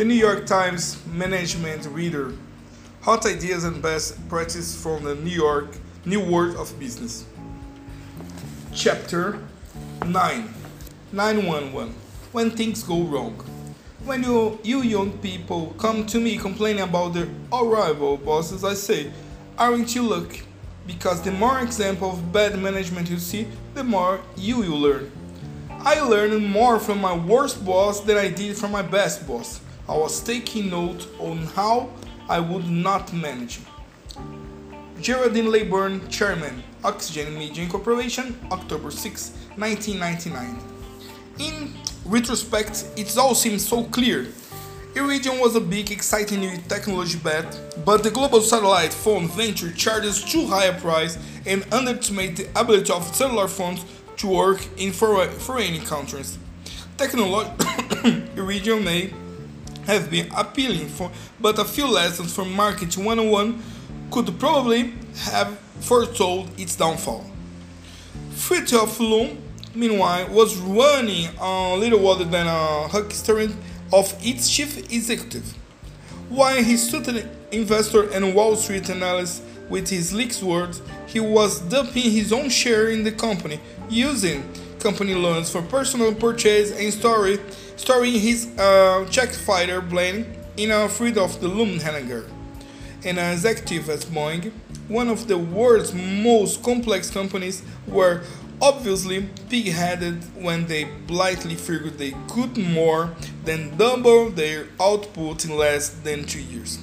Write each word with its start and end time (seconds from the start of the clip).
The 0.00 0.06
New 0.06 0.14
York 0.14 0.46
Times 0.46 0.96
Management 1.08 1.84
Reader 1.84 2.32
Hot 3.02 3.26
Ideas 3.26 3.64
and 3.64 3.82
Best 3.82 4.16
Practices 4.30 4.74
from 4.74 5.04
the 5.04 5.14
New 5.14 5.28
York 5.28 5.76
New 6.06 6.20
World 6.20 6.56
of 6.56 6.72
Business. 6.80 7.26
Chapter 8.72 9.38
9 10.06 10.54
911 11.12 11.94
When 12.32 12.50
Things 12.50 12.82
Go 12.82 13.02
Wrong. 13.02 13.34
When 14.06 14.22
you, 14.22 14.58
you 14.62 14.80
young 14.80 15.18
people 15.18 15.74
come 15.76 16.06
to 16.06 16.18
me 16.18 16.38
complaining 16.38 16.84
about 16.84 17.12
their 17.12 17.28
horrible 17.52 18.16
bosses, 18.16 18.64
I 18.64 18.72
say, 18.72 19.12
aren't 19.58 19.94
you 19.94 20.04
lucky? 20.04 20.44
Because 20.86 21.20
the 21.20 21.32
more 21.32 21.60
example 21.60 22.12
of 22.12 22.32
bad 22.32 22.58
management 22.58 23.10
you 23.10 23.18
see, 23.18 23.46
the 23.74 23.84
more 23.84 24.22
you 24.34 24.60
will 24.60 24.80
learn. 24.80 25.12
I 25.68 26.00
learned 26.00 26.42
more 26.48 26.80
from 26.80 27.02
my 27.02 27.14
worst 27.14 27.62
boss 27.66 28.00
than 28.00 28.16
I 28.16 28.30
did 28.30 28.56
from 28.56 28.72
my 28.72 28.80
best 28.80 29.28
boss. 29.28 29.60
I 29.90 29.96
was 29.96 30.20
taking 30.20 30.70
note 30.70 31.08
on 31.18 31.38
how 31.46 31.90
I 32.28 32.38
would 32.38 32.70
not 32.70 33.12
manage. 33.12 33.58
Geraldine 35.00 35.46
Laybourne, 35.46 36.08
Chairman, 36.08 36.62
Oxygen 36.84 37.36
Media 37.36 37.64
Incorporation, 37.64 38.38
October 38.52 38.92
6, 38.92 39.30
1999. 39.56 40.56
In 41.40 41.74
retrospect, 42.04 42.86
it 42.96 43.18
all 43.18 43.34
seems 43.34 43.66
so 43.66 43.82
clear. 43.82 44.28
Iridium 44.94 45.40
was 45.40 45.56
a 45.56 45.60
big, 45.60 45.90
exciting 45.90 46.38
new 46.38 46.56
technology 46.68 47.18
bet, 47.18 47.58
but 47.84 48.04
the 48.04 48.12
global 48.12 48.42
satellite 48.42 48.94
phone 48.94 49.26
venture 49.26 49.72
charges 49.72 50.22
too 50.22 50.46
high 50.46 50.66
a 50.66 50.80
price 50.80 51.18
and 51.46 51.66
underestimates 51.72 52.40
the 52.40 52.60
ability 52.60 52.92
of 52.92 53.12
cellular 53.16 53.48
phones 53.48 53.84
to 54.18 54.28
work 54.28 54.64
in 54.76 54.92
foreign 54.92 55.80
countries. 55.80 56.38
Technology 56.96 57.50
Iridium 58.36 58.84
may 58.84 59.12
have 59.90 60.10
been 60.10 60.30
appealing 60.36 60.88
for, 60.88 61.10
but 61.40 61.58
a 61.58 61.64
few 61.64 61.86
lessons 61.86 62.34
from 62.34 62.52
Marketing 62.52 63.04
101 63.04 63.62
could 64.10 64.38
probably 64.38 64.92
have 65.30 65.58
foretold 65.80 66.48
its 66.58 66.76
downfall. 66.76 67.24
Fruit 68.30 68.72
of 68.72 68.96
the 68.96 69.04
Loom, 69.04 69.38
meanwhile, 69.74 70.28
was 70.28 70.56
running 70.58 71.28
a 71.40 71.76
little 71.76 72.08
other 72.08 72.24
than 72.24 72.46
a 72.46 72.88
huckster 72.88 73.48
of 73.92 74.14
its 74.20 74.48
chief 74.48 74.78
executive. 74.92 75.56
While 76.28 76.62
he 76.62 76.76
suited 76.76 77.28
investor 77.50 78.08
and 78.10 78.34
Wall 78.34 78.54
Street 78.54 78.88
analysts 78.88 79.42
with 79.68 79.88
his 79.88 80.10
slick 80.10 80.40
words, 80.42 80.80
he 81.06 81.18
was 81.18 81.60
dumping 81.60 82.10
his 82.10 82.32
own 82.32 82.48
share 82.48 82.88
in 82.90 83.02
the 83.02 83.12
company, 83.12 83.60
using 83.88 84.48
company 84.80 85.14
loans 85.14 85.50
for 85.50 85.62
personal 85.62 86.14
purchase 86.14 86.72
and 86.72 86.92
story, 86.92 87.38
storing 87.76 88.14
his 88.14 88.48
uh, 88.58 89.06
Czech 89.10 89.30
fighter 89.30 89.80
plane 89.80 90.26
in 90.56 90.70
a 90.70 90.88
fleet 90.88 91.16
of 91.16 91.40
the 91.40 91.48
Lufthansa. 91.48 92.24
An 93.04 93.18
executive 93.18 93.88
at 93.88 94.00
Boeing, 94.00 94.52
one 94.88 95.08
of 95.08 95.26
the 95.26 95.38
world's 95.38 95.94
most 95.94 96.62
complex 96.62 97.10
companies, 97.10 97.62
were 97.86 98.22
obviously 98.60 99.26
pig-headed 99.48 100.22
when 100.42 100.66
they 100.66 100.84
blithely 101.06 101.54
figured 101.54 101.96
they 101.96 102.14
could 102.28 102.58
more 102.58 103.14
than 103.44 103.76
double 103.78 104.28
their 104.28 104.66
output 104.78 105.44
in 105.46 105.56
less 105.56 105.88
than 105.88 106.24
two 106.24 106.42
years. 106.42 106.78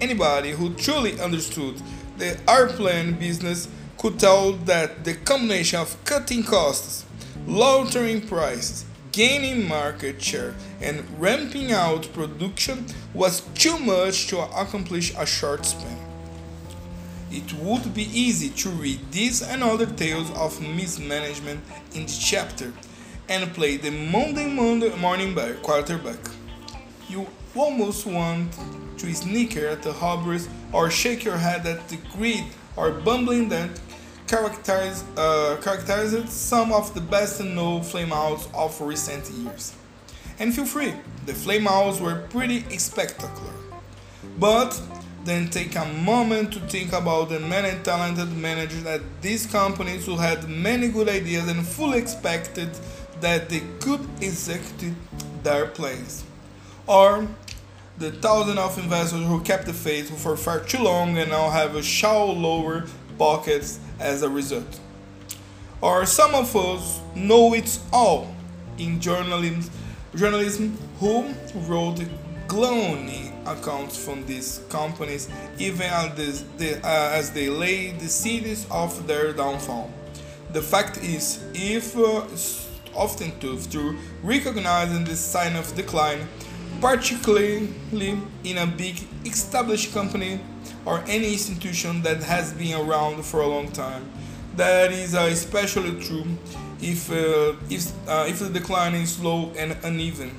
Anybody 0.00 0.50
who 0.50 0.74
truly 0.74 1.18
understood 1.20 1.80
the 2.18 2.38
airplane 2.46 3.14
business 3.14 3.68
could 3.96 4.18
tell 4.18 4.52
that 4.52 5.04
the 5.04 5.14
combination 5.14 5.80
of 5.80 5.96
cutting 6.04 6.42
costs, 6.42 7.04
lowering 7.48 8.20
prices, 8.20 8.84
gaining 9.10 9.66
market 9.66 10.22
share, 10.22 10.54
and 10.82 11.02
ramping 11.18 11.72
out 11.72 12.06
production 12.12 12.84
was 13.14 13.40
too 13.54 13.78
much 13.78 14.26
to 14.26 14.38
accomplish 14.38 15.14
a 15.16 15.24
short 15.24 15.64
span. 15.64 15.96
It 17.30 17.50
would 17.54 17.94
be 17.94 18.04
easy 18.04 18.50
to 18.50 18.68
read 18.68 19.00
these 19.10 19.40
and 19.40 19.62
other 19.62 19.86
tales 19.86 20.30
of 20.32 20.60
mismanagement 20.60 21.60
in 21.94 22.02
the 22.04 22.18
chapter 22.20 22.70
and 23.30 23.50
play 23.54 23.78
the 23.78 23.90
Monday, 23.92 24.46
Monday 24.46 24.94
morning 24.96 25.34
quarterback. 25.62 26.18
You 27.08 27.26
almost 27.56 28.04
want 28.04 28.52
to 28.98 29.14
snicker 29.14 29.66
at 29.68 29.82
the 29.82 29.94
hubris 29.94 30.48
or 30.72 30.90
shake 30.90 31.24
your 31.24 31.38
head 31.38 31.66
at 31.66 31.88
the 31.88 31.96
greed 32.14 32.44
or 32.76 32.90
bumbling 32.90 33.48
that 33.48 33.70
characterize, 34.28 35.02
uh, 35.16 35.56
characterized 35.62 36.28
some 36.28 36.72
of 36.72 36.94
the 36.94 37.00
best 37.00 37.42
known 37.42 37.80
flameouts 37.80 38.46
of 38.54 38.80
recent 38.80 39.28
years. 39.30 39.74
And 40.38 40.54
feel 40.54 40.66
free, 40.66 40.94
the 41.26 41.32
flameouts 41.32 42.00
were 42.00 42.26
pretty 42.30 42.60
spectacular. 42.78 43.52
But 44.38 44.80
then 45.24 45.48
take 45.50 45.74
a 45.76 45.84
moment 45.84 46.52
to 46.52 46.60
think 46.60 46.92
about 46.92 47.28
the 47.30 47.40
many 47.40 47.76
talented 47.82 48.32
managers 48.36 48.86
at 48.86 49.00
these 49.20 49.46
companies 49.46 50.06
who 50.06 50.16
had 50.16 50.48
many 50.48 50.88
good 50.88 51.08
ideas 51.08 51.48
and 51.48 51.66
fully 51.66 51.98
expected 51.98 52.70
that 53.20 53.48
they 53.48 53.62
could 53.80 54.06
execute 54.22 54.94
their 55.42 55.66
plans. 55.66 56.24
Or 56.86 57.26
the 57.98 58.12
thousands 58.12 58.58
of 58.58 58.78
investors 58.78 59.26
who 59.26 59.40
kept 59.42 59.66
the 59.66 59.72
faith 59.72 60.16
for 60.22 60.36
far 60.36 60.60
too 60.60 60.78
long 60.78 61.18
and 61.18 61.30
now 61.30 61.50
have 61.50 61.74
a 61.74 61.82
shallow 61.82 62.32
lower 62.32 62.86
pockets 63.18 63.80
as 63.98 64.22
a 64.22 64.28
result. 64.28 64.80
Or 65.80 66.06
some 66.06 66.34
of 66.34 66.54
us 66.56 67.00
know 67.14 67.54
it 67.54 67.78
all 67.92 68.34
in 68.78 69.00
journalism, 69.00 69.70
journalism 70.14 70.76
who 70.98 71.34
wrote 71.54 72.00
glowing 72.48 73.32
accounts 73.46 74.02
from 74.02 74.24
these 74.26 74.60
companies 74.68 75.28
even 75.58 75.82
as 75.82 76.44
they, 76.56 76.74
uh, 76.74 77.10
as 77.12 77.30
they 77.32 77.48
lay 77.48 77.92
the 77.92 78.08
seeds 78.08 78.66
of 78.70 79.06
their 79.06 79.32
downfall. 79.32 79.90
The 80.52 80.62
fact 80.62 80.96
is, 80.98 81.44
if 81.54 81.96
uh, 81.96 82.24
often 82.96 83.38
tough 83.38 83.70
to 83.70 83.96
recognizing 84.22 85.04
the 85.04 85.14
sign 85.14 85.56
of 85.56 85.74
decline, 85.74 86.26
particularly 86.80 87.68
in 88.44 88.58
a 88.58 88.66
big 88.66 88.96
established 89.24 89.92
company 89.92 90.40
or 90.88 91.04
any 91.06 91.34
institution 91.34 92.00
that 92.00 92.22
has 92.22 92.54
been 92.54 92.74
around 92.80 93.22
for 93.22 93.42
a 93.42 93.46
long 93.46 93.70
time. 93.70 94.08
That 94.56 94.90
is 94.90 95.14
uh, 95.14 95.28
especially 95.30 96.00
true 96.00 96.24
if, 96.80 97.12
uh, 97.12 97.52
if, 97.68 97.92
uh, 98.08 98.24
if 98.26 98.38
the 98.38 98.48
decline 98.48 98.94
is 98.94 99.16
slow 99.16 99.52
and 99.58 99.76
uneven. 99.84 100.30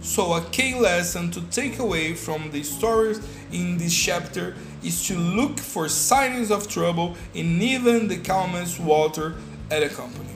So, 0.00 0.34
a 0.34 0.40
key 0.50 0.74
lesson 0.74 1.30
to 1.30 1.40
take 1.40 1.78
away 1.78 2.14
from 2.14 2.50
the 2.50 2.64
stories 2.64 3.20
in 3.52 3.78
this 3.78 3.96
chapter 3.96 4.56
is 4.82 5.06
to 5.06 5.14
look 5.16 5.60
for 5.60 5.88
signs 5.88 6.50
of 6.50 6.68
trouble 6.68 7.16
in 7.32 7.62
even 7.62 8.08
the 8.08 8.18
calmest 8.18 8.80
water 8.80 9.36
at 9.70 9.84
a 9.84 9.88
company. 9.88 10.34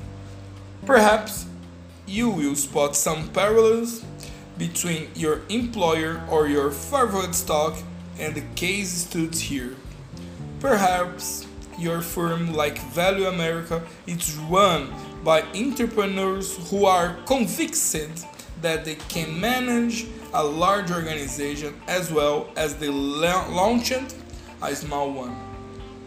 Perhaps 0.87 1.47
you 2.07 2.31
will 2.31 2.55
spot 2.55 2.95
some 2.95 3.29
parallels 3.31 4.05
between 4.57 5.09
your 5.17 5.41
employer 5.49 6.23
or 6.31 6.47
your 6.47 6.71
favorite 6.71 7.35
stock 7.35 7.77
and 8.21 8.35
the 8.35 8.45
case 8.55 8.91
stood 8.91 9.35
here. 9.35 9.75
Perhaps 10.61 11.47
your 11.79 12.03
firm, 12.03 12.53
like 12.53 12.79
Value 12.93 13.27
America, 13.27 13.83
is 14.07 14.37
run 14.37 14.93
by 15.25 15.43
entrepreneurs 15.55 16.71
who 16.71 16.85
are 16.85 17.17
convinced 17.25 18.27
that 18.61 18.85
they 18.85 18.97
can 19.09 19.41
manage 19.41 20.07
a 20.35 20.45
large 20.45 20.91
organization 20.91 21.75
as 21.89 22.13
well 22.13 22.51
as 22.57 22.77
they 22.77 22.89
launched 22.89 24.15
a 24.63 24.77
small 24.77 25.11
one. 25.11 25.35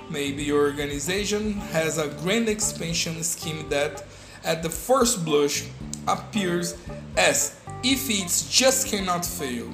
Maybe 0.10 0.44
your 0.44 0.66
organization 0.66 1.54
has 1.74 1.98
a 1.98 2.10
grand 2.22 2.48
expansion 2.48 3.24
scheme 3.24 3.68
that, 3.70 4.06
at 4.44 4.62
the 4.62 4.70
first 4.70 5.26
blush, 5.26 5.66
appears 6.08 6.78
as 7.18 7.60
if 7.84 8.10
it 8.10 8.30
just 8.52 8.88
cannot 8.88 9.26
fail. 9.26 9.68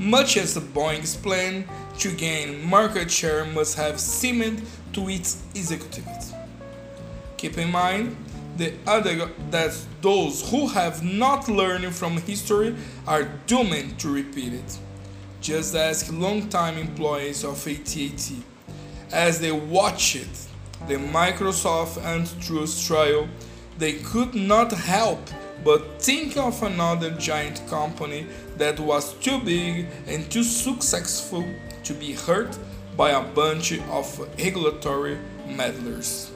Much 0.00 0.38
as 0.38 0.54
the 0.54 0.60
Boeing's 0.60 1.14
plan 1.14 1.62
to 1.98 2.10
gain 2.10 2.64
market 2.64 3.10
share 3.10 3.44
must 3.44 3.76
have 3.76 4.00
seemed 4.00 4.62
to 4.94 5.06
its 5.10 5.42
executives. 5.54 6.32
Keep 7.36 7.58
in 7.58 7.70
mind 7.70 8.16
the 8.56 8.72
other 8.86 9.30
that 9.50 9.78
those 10.00 10.50
who 10.50 10.68
have 10.68 11.04
not 11.04 11.50
learned 11.50 11.94
from 11.94 12.16
history 12.16 12.74
are 13.06 13.24
doomed 13.46 13.98
to 13.98 14.08
repeat 14.08 14.54
it. 14.54 14.78
Just 15.42 15.74
ask 15.74 16.10
longtime 16.10 16.78
employees 16.78 17.44
of 17.44 17.68
AT&T 17.68 18.42
as 19.12 19.38
they 19.38 19.52
watched 19.52 20.48
the 20.88 20.94
Microsoft 20.94 22.02
antitrust 22.02 22.86
trial, 22.86 23.28
they 23.76 23.92
could 23.92 24.34
not 24.34 24.72
help 24.72 25.20
but 25.64 26.00
think 26.00 26.36
of 26.36 26.62
another 26.62 27.10
giant 27.12 27.62
company 27.68 28.26
that 28.56 28.78
was 28.80 29.14
too 29.14 29.40
big 29.40 29.86
and 30.06 30.30
too 30.30 30.42
successful 30.42 31.44
to 31.84 31.94
be 31.94 32.12
hurt 32.12 32.58
by 32.96 33.10
a 33.10 33.22
bunch 33.22 33.78
of 33.90 34.18
regulatory 34.38 35.18
meddlers. 35.46 36.30